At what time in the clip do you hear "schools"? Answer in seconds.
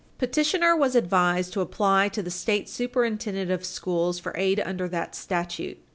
3.63-4.17